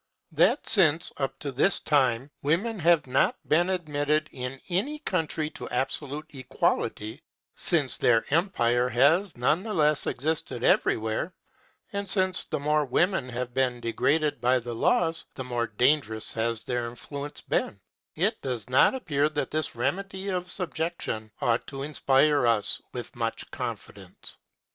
That 0.31 0.67
since, 0.67 1.11
up 1.17 1.37
to 1.41 1.51
this 1.51 1.79
time, 1.79 2.31
women 2.41 2.79
have 2.79 3.05
not 3.05 3.35
been 3.47 3.69
admitted 3.69 4.29
in 4.31 4.59
any 4.67 4.97
country 4.97 5.51
to 5.51 5.69
absolute 5.69 6.25
equality; 6.33 7.21
since 7.53 7.97
their 7.97 8.25
empire 8.33 8.89
has 8.89 9.37
none 9.37 9.61
the 9.61 9.75
less 9.75 10.07
existed 10.07 10.63
everywhere; 10.63 11.35
and 11.93 12.09
since 12.09 12.45
the 12.45 12.59
more 12.59 12.83
women 12.83 13.29
have 13.29 13.53
been 13.53 13.79
degraded 13.79 14.41
by 14.41 14.57
the 14.57 14.73
laws, 14.73 15.27
the 15.35 15.43
more 15.43 15.67
dangerous 15.67 16.33
has 16.33 16.63
their 16.63 16.89
influence 16.89 17.41
been; 17.41 17.79
it 18.15 18.41
does 18.41 18.67
not 18.71 18.95
appear 18.95 19.29
that 19.29 19.51
this 19.51 19.75
remedy 19.75 20.29
of 20.29 20.49
subjection 20.49 21.31
ought 21.41 21.67
to 21.67 21.83
inspire 21.83 22.47
us 22.47 22.81
with 22.91 23.15
much 23.15 23.51
confidence. 23.51 24.39